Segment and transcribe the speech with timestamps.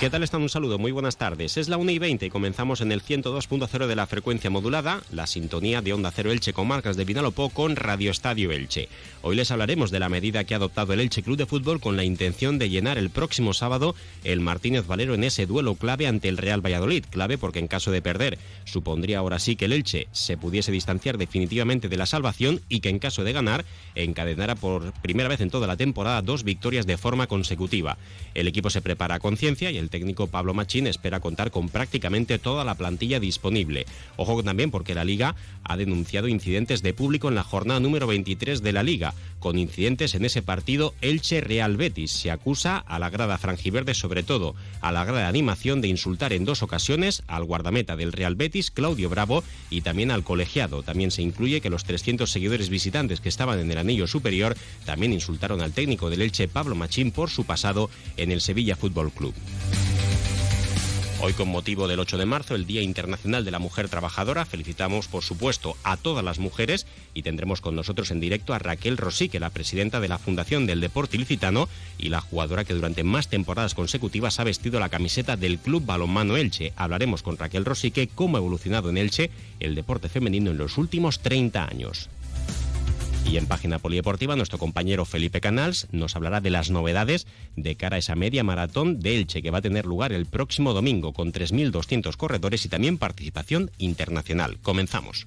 [0.00, 0.42] ¿Qué tal están?
[0.42, 1.56] Un saludo, muy buenas tardes.
[1.56, 5.28] Es la 1 y 20 y comenzamos en el 102.0 de la frecuencia modulada, la
[5.28, 8.88] sintonía de Onda Cero Elche con marcas de Vinalopó con Radio Estadio Elche.
[9.22, 11.96] Hoy les hablaremos de la medida que ha adoptado el Elche Club de Fútbol con
[11.96, 13.94] la intención de llenar el próximo sábado
[14.24, 17.04] el Martínez Valero en ese duelo clave ante el Real Valladolid.
[17.08, 21.18] Clave porque en caso de perder supondría ahora sí que el Elche se pudiese distanciar
[21.18, 23.64] definitivamente de la salvación y que en caso de ganar
[23.94, 27.96] encadenara por primera vez en toda la temporada dos victorias de forma consecutiva.
[28.34, 32.38] El equipo se prepara a conciencia y el técnico Pablo Machín espera contar con prácticamente
[32.38, 33.86] toda la plantilla disponible.
[34.16, 35.34] Ojo también porque la liga
[35.64, 40.14] ha denunciado incidentes de público en la jornada número 23 de la liga con incidentes
[40.14, 42.12] en ese partido Elche-Real Betis.
[42.12, 46.32] Se acusa a la grada franjiverde, sobre todo a la grada de animación, de insultar
[46.32, 50.82] en dos ocasiones al guardameta del Real Betis, Claudio Bravo, y también al colegiado.
[50.82, 54.56] También se incluye que los 300 seguidores visitantes que estaban en el anillo superior
[54.86, 59.12] también insultaron al técnico del Elche, Pablo Machín, por su pasado en el Sevilla Fútbol
[59.12, 59.34] Club.
[61.26, 65.08] Hoy con motivo del 8 de marzo, el Día Internacional de la Mujer Trabajadora, felicitamos
[65.08, 69.40] por supuesto a todas las mujeres y tendremos con nosotros en directo a Raquel Rosique,
[69.40, 71.66] la presidenta de la Fundación del Deporte Ilicitano
[71.96, 76.36] y la jugadora que durante más temporadas consecutivas ha vestido la camiseta del Club Balonmano
[76.36, 76.74] Elche.
[76.76, 81.20] Hablaremos con Raquel Rosique cómo ha evolucionado en Elche el deporte femenino en los últimos
[81.20, 82.10] 30 años.
[83.26, 87.26] Y en página polideportiva, nuestro compañero Felipe Canals nos hablará de las novedades
[87.56, 90.72] de cara a esa media maratón de Elche que va a tener lugar el próximo
[90.72, 94.58] domingo con 3.200 corredores y también participación internacional.
[94.62, 95.26] Comenzamos.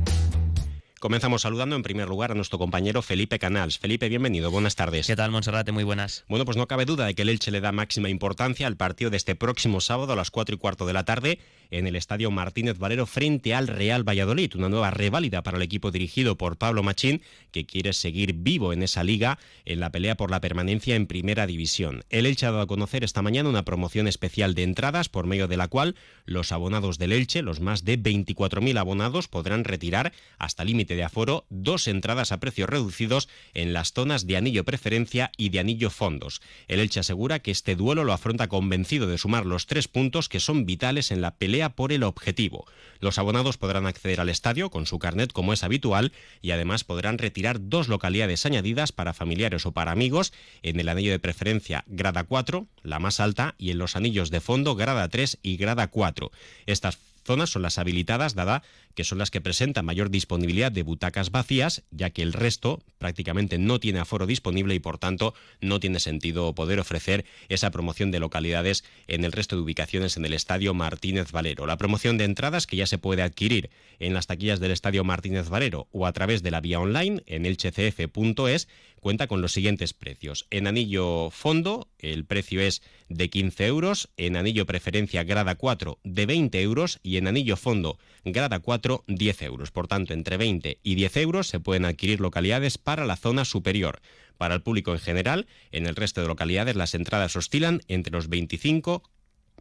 [1.01, 3.79] Comenzamos saludando en primer lugar a nuestro compañero Felipe Canals.
[3.79, 5.07] Felipe, bienvenido, buenas tardes.
[5.07, 5.71] ¿Qué tal, Monserrate?
[5.71, 6.25] Muy buenas.
[6.29, 9.09] Bueno, pues no cabe duda de que el Elche le da máxima importancia al partido
[9.09, 11.39] de este próximo sábado a las 4 y cuarto de la tarde
[11.71, 15.89] en el Estadio Martínez Valero frente al Real Valladolid, una nueva reválida para el equipo
[15.89, 17.21] dirigido por Pablo Machín,
[17.51, 21.47] que quiere seguir vivo en esa liga en la pelea por la permanencia en Primera
[21.47, 22.03] División.
[22.09, 25.47] El Elche ha dado a conocer esta mañana una promoción especial de entradas por medio
[25.47, 25.95] de la cual
[26.25, 31.45] los abonados del Elche, los más de 24.000 abonados, podrán retirar hasta límite de aforo
[31.49, 36.41] dos entradas a precios reducidos en las zonas de anillo preferencia y de anillo fondos.
[36.67, 40.39] El Elche asegura que este duelo lo afronta convencido de sumar los tres puntos que
[40.39, 42.65] son vitales en la pelea por el objetivo.
[42.99, 46.11] Los abonados podrán acceder al estadio con su carnet como es habitual
[46.41, 51.11] y además podrán retirar dos localidades añadidas para familiares o para amigos en el anillo
[51.11, 55.39] de preferencia grada 4, la más alta, y en los anillos de fondo grada 3
[55.41, 56.31] y grada 4.
[56.65, 61.31] Estas zonas son las habilitadas, dada que son las que presentan mayor disponibilidad de butacas
[61.31, 65.99] vacías, ya que el resto prácticamente no tiene aforo disponible y por tanto no tiene
[65.99, 70.73] sentido poder ofrecer esa promoción de localidades en el resto de ubicaciones en el Estadio
[70.73, 71.65] Martínez Valero.
[71.65, 73.69] La promoción de entradas que ya se puede adquirir
[73.99, 77.45] en las taquillas del Estadio Martínez Valero o a través de la vía online en
[77.45, 78.67] elchcf.es
[79.01, 80.45] cuenta con los siguientes precios.
[80.51, 86.25] En anillo fondo el precio es de 15 euros, en anillo preferencia grada 4 de
[86.25, 89.71] 20 euros y en anillo fondo grada 4 10 euros.
[89.71, 94.01] Por tanto, entre 20 y 10 euros se pueden adquirir localidades para la zona superior.
[94.37, 98.27] Para el público en general, en el resto de localidades las entradas oscilan entre los
[98.27, 99.03] 25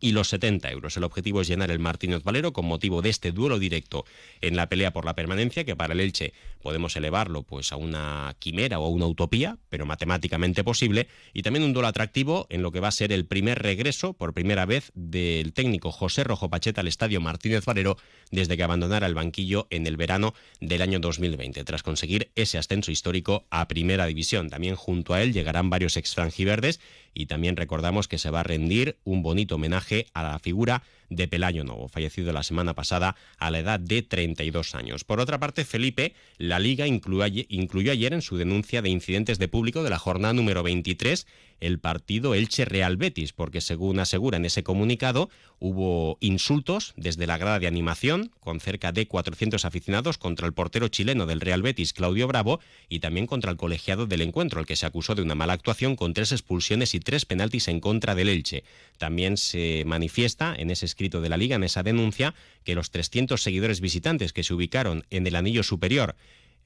[0.00, 0.96] y los 70 euros.
[0.96, 4.04] El objetivo es llenar el Martínez Valero con motivo de este duelo directo
[4.40, 6.32] en la pelea por la permanencia, que para el Elche
[6.62, 11.64] podemos elevarlo pues a una quimera o a una utopía, pero matemáticamente posible, y también
[11.64, 14.92] un duelo atractivo en lo que va a ser el primer regreso por primera vez
[14.94, 17.96] del técnico José Rojo Pacheta al estadio Martínez Valero
[18.30, 22.90] desde que abandonara el banquillo en el verano del año 2020, tras conseguir ese ascenso
[22.90, 24.50] histórico a Primera División.
[24.50, 26.80] También junto a él llegarán varios exfranjiverdes
[27.14, 31.26] y también recordamos que se va a rendir un bonito homenaje a la figura de
[31.26, 35.04] Pelayo Novo, fallecido la semana pasada a la edad de 32 años.
[35.04, 36.14] Por otra parte, Felipe,
[36.50, 40.64] la Liga incluyó, ayer en su denuncia de incidentes de público de la jornada número
[40.64, 41.24] 23
[41.60, 47.58] el partido Elche-Real Betis, porque según asegura en ese comunicado, hubo insultos desde la grada
[47.58, 52.26] de animación, con cerca de 400 aficionados, contra el portero chileno del Real Betis, Claudio
[52.26, 55.52] Bravo, y también contra el colegiado del encuentro, el que se acusó de una mala
[55.52, 58.64] actuación con tres expulsiones y tres penaltis en contra del Elche.
[58.98, 63.40] También se manifiesta en ese escrito de la Liga, en esa denuncia, que los 300
[63.42, 66.16] seguidores visitantes que se ubicaron en el anillo superior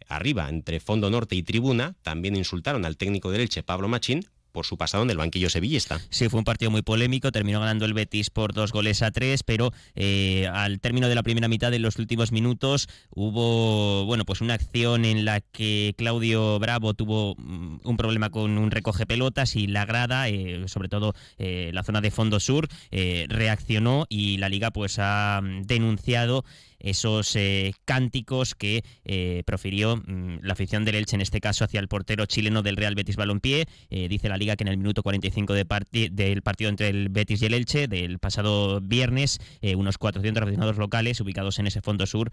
[0.08, 4.64] arriba entre Fondo Norte y Tribuna también insultaron al técnico del Elche, Pablo Machín, por
[4.64, 6.00] su pasado en el banquillo sevillista.
[6.10, 9.42] Sí, fue un partido muy polémico, terminó ganando el Betis por dos goles a tres,
[9.42, 14.40] pero eh, al término de la primera mitad, de los últimos minutos, hubo bueno pues
[14.40, 19.56] una acción en la que Claudio Bravo tuvo mm, un problema con un recoge pelotas
[19.56, 22.68] y la grada, eh, sobre todo eh, la zona de fondo sur,
[23.28, 26.44] reaccionó y la liga pues ha denunciado
[26.84, 31.80] esos eh, cánticos que eh, profirió mm, la afición del Elche, en este caso hacia
[31.80, 33.66] el portero chileno del Real Betis Balompié.
[33.90, 35.64] Eh, dice la liga que en el minuto 45 de
[36.12, 39.40] del partido entre el Betis y el Elche del pasado viernes,
[39.76, 42.30] unos 400 aficionados locales ubicados en ese fondo sur,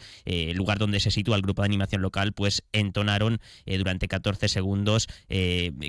[0.54, 5.08] lugar donde se sitúa el grupo de animación local, pues entonaron durante 14 segundos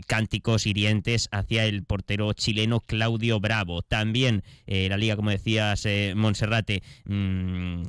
[0.07, 3.83] cánticos hirientes hacia el portero chileno Claudio Bravo.
[3.83, 7.83] También la liga, como decías, Monserrate, mm,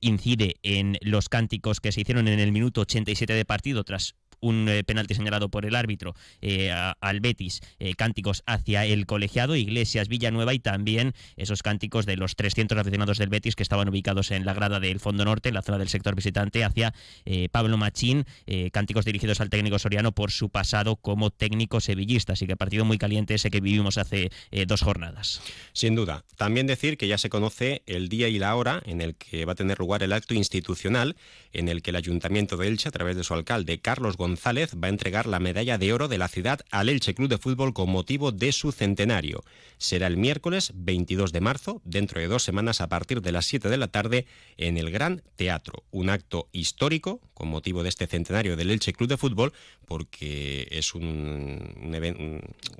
[0.00, 4.68] incide en los cánticos que se hicieron en el minuto 87 de partido tras un
[4.68, 6.70] eh, penalti señalado por el árbitro eh,
[7.00, 12.36] al Betis, eh, cánticos hacia el colegiado Iglesias Villanueva y también esos cánticos de los
[12.36, 15.62] 300 aficionados del Betis que estaban ubicados en la grada del Fondo Norte, en la
[15.62, 16.94] zona del sector visitante, hacia
[17.50, 18.24] Pablo Machín,
[18.72, 22.32] cánticos dirigidos al técnico soriano por su pasado como técnico sevillista.
[22.32, 24.30] Así que partido muy caliente ese que vivimos hace
[24.66, 25.40] dos jornadas.
[25.72, 26.24] Sin duda.
[26.36, 29.52] También decir que ya se conoce el día y la hora en el que va
[29.52, 31.16] a tener lugar el acto institucional
[31.52, 34.76] en el que el Ayuntamiento de Elche, a través de su alcalde Carlos González, González
[34.76, 37.74] va a entregar la medalla de oro de la ciudad al Elche Club de Fútbol
[37.74, 39.42] con motivo de su centenario.
[39.76, 43.68] Será el miércoles 22 de marzo, dentro de dos semanas a partir de las 7
[43.68, 45.82] de la tarde, en el Gran Teatro.
[45.90, 49.52] Un acto histórico con motivo de este centenario del Elche Club de Fútbol,
[49.86, 51.58] porque es una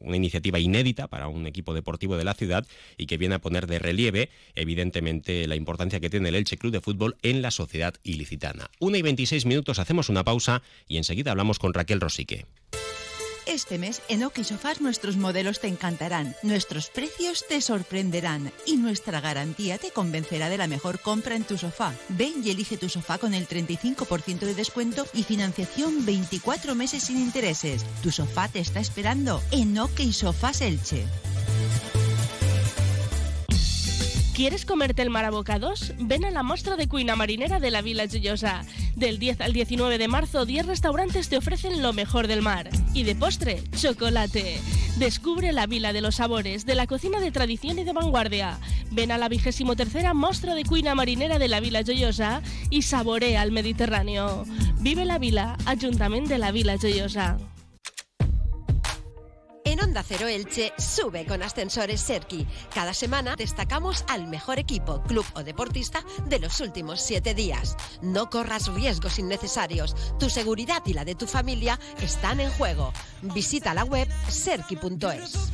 [0.05, 2.65] iniciativa inédita para un equipo deportivo de la ciudad
[2.97, 6.73] y que viene a poner de relieve, evidentemente, la importancia que tiene el Elche Club
[6.73, 8.71] de Fútbol en la sociedad ilicitana.
[8.79, 12.47] Una y 26 minutos, hacemos una pausa y enseguida hablamos hablamos con Raquel Rosique.
[13.47, 19.21] Este mes en OK Sofás nuestros modelos te encantarán, nuestros precios te sorprenderán y nuestra
[19.21, 21.95] garantía te convencerá de la mejor compra en tu sofá.
[22.11, 27.17] Ven y elige tu sofá con el 35% de descuento y financiación 24 meses sin
[27.17, 27.85] intereses.
[28.03, 31.07] Tu sofá te está esperando en OK Sofás Elche.
[34.41, 35.93] ¿Quieres comerte el mar a bocados?
[35.99, 38.65] Ven a la muestra de cuina marinera de la Vila Joyosa.
[38.97, 42.71] Del 10 al 19 de marzo, 10 restaurantes te ofrecen lo mejor del mar.
[42.95, 44.59] Y de postre, chocolate.
[44.97, 48.59] Descubre la Vila de los Sabores, de la cocina de tradición y de vanguardia.
[48.91, 52.41] Ven a la vigésimo tercera muestra de cuina marinera de la Vila Joyosa
[52.71, 54.47] y saborea el Mediterráneo.
[54.79, 57.37] Vive la Vila, Ayuntamiento de la Vila Joyosa.
[59.91, 62.47] Onda Cero Elche, sube con ascensores Serki.
[62.73, 67.77] Cada semana destacamos al mejor equipo, club o deportista de los últimos siete días.
[68.01, 69.97] No corras riesgos innecesarios.
[70.21, 72.93] Tu seguridad y la de tu familia están en juego.
[73.21, 75.51] Visita la web serki.es.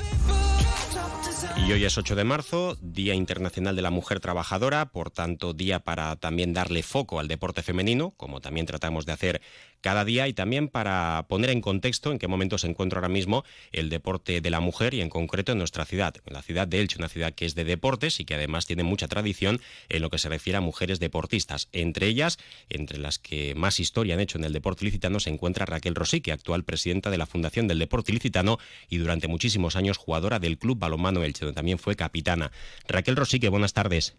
[1.67, 5.81] Y hoy es 8 de marzo, Día Internacional de la Mujer Trabajadora, por tanto, día
[5.81, 9.43] para también darle foco al deporte femenino, como también tratamos de hacer
[9.81, 13.45] cada día, y también para poner en contexto en qué momento se encuentra ahora mismo
[13.73, 16.81] el deporte de la mujer y en concreto en nuestra ciudad, en la ciudad de
[16.81, 20.11] Elche, una ciudad que es de deportes y que además tiene mucha tradición en lo
[20.11, 21.69] que se refiere a mujeres deportistas.
[21.73, 25.65] Entre ellas, entre las que más historia han hecho en el deporte licitano, se encuentra
[25.65, 30.39] Raquel Rosique, actual presidenta de la Fundación del Deporte Licitano y durante muchísimos años jugadora
[30.39, 32.51] del Club Balomano Elche, donde también fue capitana.
[32.89, 34.17] Raquel Rosique, buenas tardes.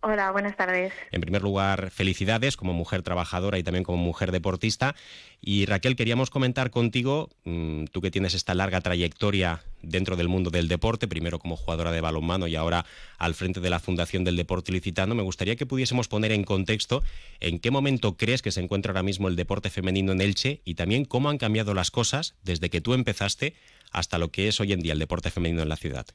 [0.00, 0.92] Hola, buenas tardes.
[1.10, 4.94] En primer lugar, felicidades como mujer trabajadora y también como mujer deportista.
[5.40, 10.50] Y Raquel, queríamos comentar contigo, mm, tú que tienes esta larga trayectoria dentro del mundo
[10.50, 12.86] del deporte, primero como jugadora de balonmano y ahora
[13.18, 17.02] al frente de la Fundación del Deporte Licitano, me gustaría que pudiésemos poner en contexto
[17.40, 20.74] en qué momento crees que se encuentra ahora mismo el deporte femenino en Elche y
[20.74, 23.54] también cómo han cambiado las cosas desde que tú empezaste
[23.90, 26.06] hasta lo que es hoy en día el deporte femenino en la ciudad.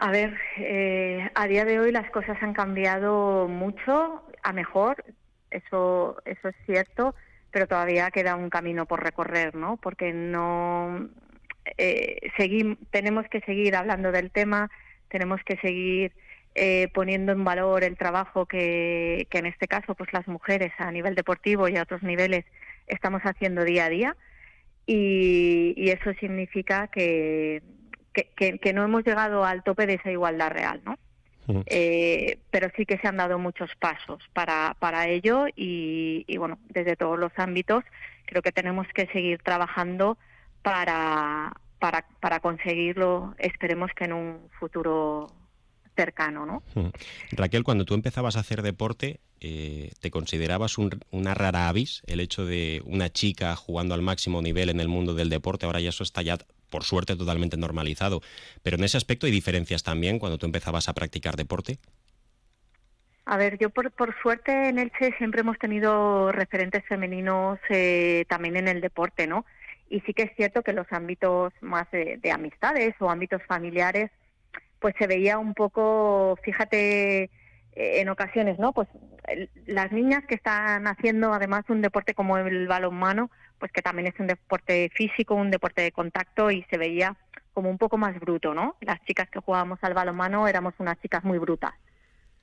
[0.00, 5.04] A ver, eh, a día de hoy las cosas han cambiado mucho a mejor,
[5.50, 7.16] eso, eso es cierto,
[7.50, 9.76] pero todavía queda un camino por recorrer, ¿no?
[9.76, 11.08] Porque no
[11.76, 12.30] eh,
[12.92, 14.70] tenemos que seguir hablando del tema,
[15.08, 16.12] tenemos que seguir
[16.54, 20.92] eh, poniendo en valor el trabajo que, que en este caso, pues las mujeres a
[20.92, 22.44] nivel deportivo y a otros niveles
[22.86, 24.16] estamos haciendo día a día
[24.88, 27.62] y, eso significa que,
[28.12, 30.98] que, no hemos llegado al tope de esa igualdad real, ¿no?
[31.64, 36.58] Eh, pero sí que se han dado muchos pasos para, para ello y, y, bueno,
[36.68, 37.84] desde todos los ámbitos
[38.26, 40.18] creo que tenemos que seguir trabajando
[40.62, 45.32] para, para, para conseguirlo, esperemos que en un futuro
[45.96, 46.62] cercano, ¿no?
[47.32, 52.44] Raquel, cuando tú empezabas a hacer deporte, eh, ¿te considerabas una rara avis el hecho
[52.44, 55.66] de una chica jugando al máximo nivel en el mundo del deporte?
[55.66, 56.38] Ahora ya eso está ya,
[56.70, 58.20] por suerte, totalmente normalizado.
[58.62, 61.78] Pero en ese aspecto hay diferencias también cuando tú empezabas a practicar deporte.
[63.30, 68.56] A ver, yo por, por suerte en Elche siempre hemos tenido referentes femeninos eh, también
[68.56, 69.44] en el deporte, ¿no?
[69.90, 74.10] Y sí que es cierto que los ámbitos más de, amistades o ámbitos familiares,
[74.78, 77.30] pues se veía un poco, fíjate, eh,
[77.74, 78.72] en ocasiones, ¿no?
[78.72, 78.88] Pues
[79.66, 84.18] las niñas que están haciendo además un deporte como el balonmano, pues que también es
[84.20, 87.16] un deporte físico, un deporte de contacto y se veía
[87.52, 88.76] como un poco más bruto, ¿no?
[88.80, 91.72] Las chicas que jugábamos al balonmano éramos unas chicas muy brutas,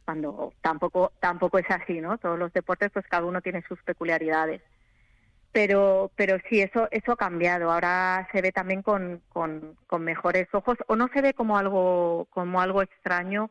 [0.04, 2.18] cuando tampoco tampoco es así, ¿no?
[2.18, 4.62] Todos los deportes, pues cada uno tiene sus peculiaridades
[5.56, 10.78] pero pero sí eso eso ha cambiado ahora se ve también con, con, mejores ojos
[10.88, 13.50] o no se ve como algo como algo extraño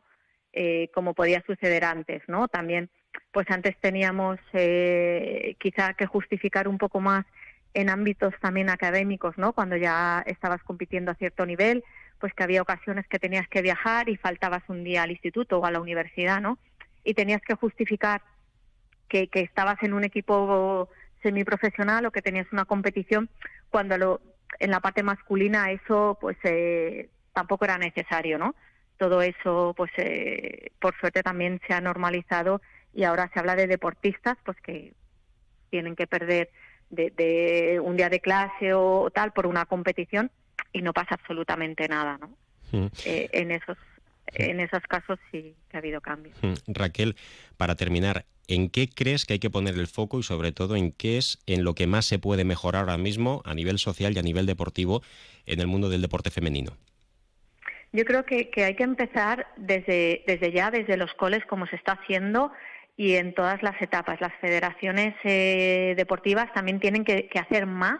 [0.53, 2.91] eh, como podía suceder antes no también
[3.31, 7.25] pues antes teníamos eh, quizá que justificar un poco más
[7.75, 11.83] en ámbitos también académicos no cuando ya estabas compitiendo a cierto nivel
[12.19, 15.65] pues que había ocasiones que tenías que viajar y faltabas un día al instituto o
[15.65, 16.57] a la universidad no
[17.03, 18.21] y tenías que justificar
[19.07, 20.89] que, que estabas en un equipo
[21.25, 23.29] semiprofesional o que tenías una competición,
[23.69, 24.21] cuando lo,
[24.59, 28.55] en la parte masculina eso pues eh, tampoco era necesario, ¿no?
[28.97, 32.61] Todo eso pues eh, por suerte también se ha normalizado
[32.93, 34.93] y ahora se habla de deportistas pues que
[35.69, 36.49] tienen que perder
[36.89, 40.31] de, un día de clase o tal por una competición
[40.71, 42.29] y no pasa absolutamente nada, ¿no?
[42.71, 42.87] Mm.
[43.05, 43.77] Eh, en esos
[44.33, 46.35] en esos casos sí que ha habido cambios.
[46.41, 46.53] Mm.
[46.73, 47.15] Raquel,
[47.57, 50.91] para terminar, ¿En qué crees que hay que poner el foco y sobre todo en
[50.91, 54.19] qué es en lo que más se puede mejorar ahora mismo a nivel social y
[54.19, 55.01] a nivel deportivo
[55.47, 56.77] en el mundo del deporte femenino?
[57.91, 61.93] Yo creo que, hay que empezar desde, desde ya, desde los coles, como se está
[61.93, 62.51] haciendo,
[62.97, 64.21] y en todas las etapas.
[64.21, 67.99] Las federaciones eh, deportivas también tienen que, hacer más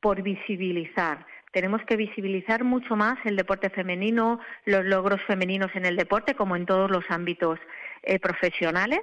[0.00, 1.26] por visibilizar.
[1.52, 6.56] Tenemos que visibilizar mucho más el deporte femenino, los logros femeninos en el deporte, como
[6.56, 7.58] en todos los ámbitos
[8.02, 9.00] eh, profesionales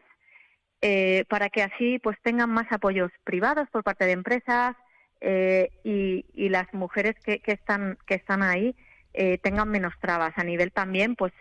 [0.81, 4.75] eh, para que así pues tengan más apoyos privados por parte de empresas
[5.21, 8.75] eh, y, las mujeres que, que, están que están ahí
[9.13, 11.33] eh, tengan menos trabas a nivel también pues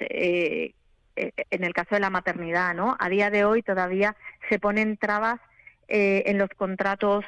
[1.17, 4.17] en el caso de la maternidad no a día de hoy todavía
[4.49, 5.41] se ponen trabas
[5.89, 7.25] en los contratos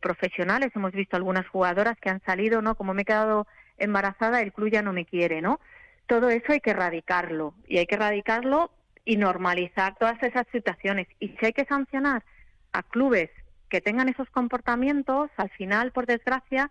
[0.00, 3.46] profesionales hemos visto algunas jugadoras que han salido no como me he quedado
[3.78, 5.60] embarazada el club ya no me quiere no
[6.06, 8.70] todo eso hay que erradicarlo y hay que erradicarlo
[9.06, 11.06] y normalizar todas esas situaciones.
[11.20, 12.24] Y si hay que sancionar
[12.72, 13.30] a clubes
[13.68, 16.70] que tengan esos comportamientos, al final, por desgracia,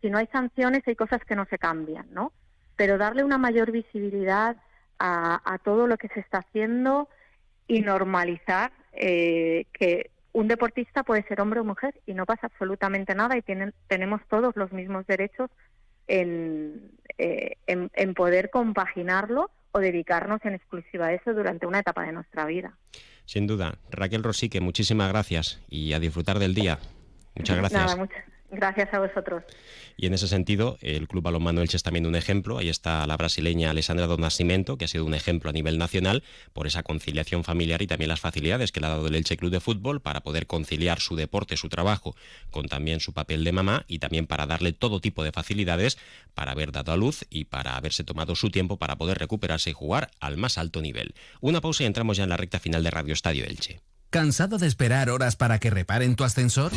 [0.00, 2.32] si no hay sanciones hay cosas que no se cambian, ¿no?
[2.76, 4.56] Pero darle una mayor visibilidad
[4.98, 7.08] a, todo lo que se está haciendo
[7.66, 13.14] y normalizar eh, que un deportista puede ser hombre o mujer y no pasa absolutamente
[13.14, 15.50] nada y tienen, tenemos todos los mismos derechos
[16.06, 22.12] en, eh, en poder compaginarlo o dedicarnos en exclusiva a eso durante una etapa de
[22.12, 22.76] nuestra vida.
[23.24, 23.78] Sin duda.
[23.90, 26.78] Raquel Rosique, muchísimas gracias y a disfrutar del día.
[27.34, 27.82] Muchas gracias.
[27.82, 28.24] Nada, muchas.
[28.50, 29.42] Gracias a vosotros.
[29.98, 32.56] Y en ese sentido, el Club Balonmano Elche es también un ejemplo.
[32.56, 36.22] Ahí está la brasileña Alessandra Don Nascimento, que ha sido un ejemplo a nivel nacional
[36.54, 39.50] por esa conciliación familiar y también las facilidades que le ha dado el Elche Club
[39.50, 42.16] de Fútbol para poder conciliar su deporte, su trabajo,
[42.50, 45.98] con también su papel de mamá y también para darle todo tipo de facilidades
[46.34, 49.74] para haber dado a luz y para haberse tomado su tiempo para poder recuperarse y
[49.74, 51.14] jugar al más alto nivel.
[51.40, 53.82] Una pausa y entramos ya en la recta final de Radio Estadio Elche.
[54.10, 56.72] ¿Cansado de esperar horas para que reparen tu ascensor?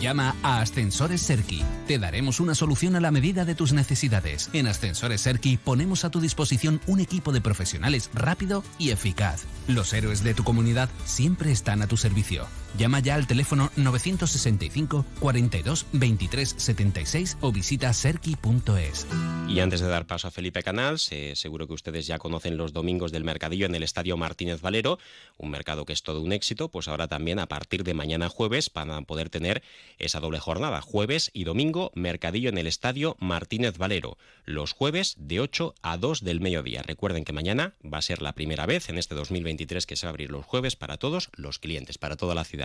[0.00, 1.64] Llama a Ascensores Serki.
[1.88, 4.50] Te daremos una solución a la medida de tus necesidades.
[4.52, 9.46] En Ascensores Serki ponemos a tu disposición un equipo de profesionales rápido y eficaz.
[9.66, 12.46] Los héroes de tu comunidad siempre están a tu servicio.
[12.78, 19.06] Llama ya al teléfono 965 42 23 76 o visita serki.es.
[19.48, 22.72] Y antes de dar paso a Felipe Canals, eh, seguro que ustedes ya conocen los
[22.72, 24.98] domingos del mercadillo en el Estadio Martínez Valero,
[25.38, 28.70] un mercado que es todo un éxito, pues ahora también a partir de mañana jueves
[28.74, 29.62] van a poder tener
[29.98, 35.40] esa doble jornada, jueves y domingo, mercadillo en el Estadio Martínez Valero, los jueves de
[35.40, 36.82] 8 a 2 del mediodía.
[36.82, 40.10] Recuerden que mañana va a ser la primera vez en este 2023 que se va
[40.10, 42.55] a abrir los jueves para todos los clientes, para toda la ciudad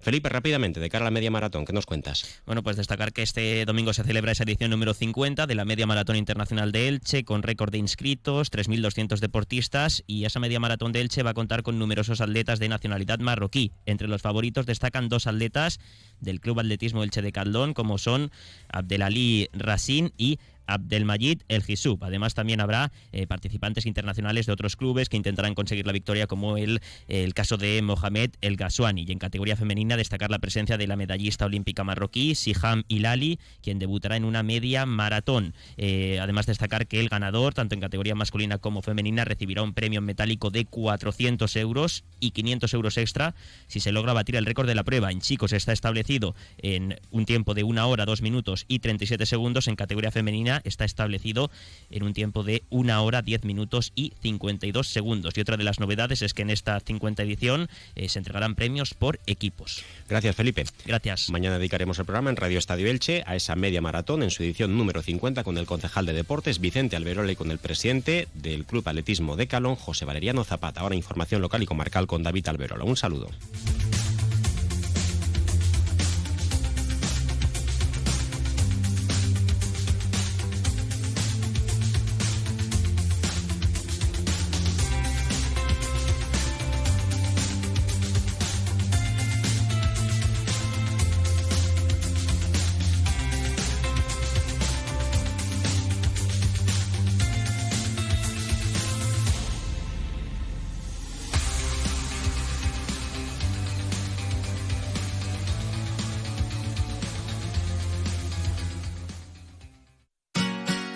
[0.00, 2.42] Felipe, rápidamente, de cara a la media maratón, ¿qué nos cuentas?
[2.46, 5.86] Bueno, pues destacar que este domingo se celebra esa edición número 50 de la media
[5.86, 11.00] maratón internacional de Elche, con récord de inscritos, 3.200 deportistas, y esa media maratón de
[11.00, 13.72] Elche va a contar con numerosos atletas de nacionalidad marroquí.
[13.86, 15.78] Entre los favoritos destacan dos atletas
[16.20, 18.30] del Club Atletismo Elche de Caldón, como son
[18.68, 22.02] Abdelali Rasin y Abdelmajid El Gisub.
[22.04, 26.56] Además, también habrá eh, participantes internacionales de otros clubes que intentarán conseguir la victoria, como
[26.56, 29.04] el, el caso de Mohamed El Gaswani.
[29.06, 33.78] Y en categoría femenina, destacar la presencia de la medallista olímpica marroquí, Siham Ilali, quien
[33.78, 35.54] debutará en una media maratón.
[35.76, 40.00] Eh, además, destacar que el ganador, tanto en categoría masculina como femenina, recibirá un premio
[40.00, 43.34] metálico de 400 euros y 500 euros extra
[43.66, 45.10] si se logra batir el récord de la prueba.
[45.10, 49.68] En chicos está establecido en un tiempo de una hora, dos minutos y 37 segundos.
[49.68, 51.50] En categoría femenina está establecido
[51.90, 55.36] en un tiempo de una hora, 10 minutos y 52 segundos.
[55.36, 58.94] Y otra de las novedades es que en esta 50 edición eh, se entregarán premios
[58.94, 59.82] por equipos.
[60.08, 60.64] Gracias, Felipe.
[60.84, 61.30] Gracias.
[61.30, 64.76] Mañana dedicaremos el programa en Radio Estadio Elche a esa media maratón en su edición
[64.76, 68.88] número 50 con el concejal de deportes Vicente Alberola y con el presidente del Club
[68.88, 70.80] Atletismo de Calón, José Valeriano Zapata.
[70.80, 72.84] Ahora información local y comarcal con David Alberola.
[72.84, 73.28] Un saludo.